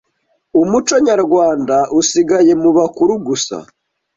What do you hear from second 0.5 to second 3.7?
Umuco nyarwanda usigaye mu bakuru gusa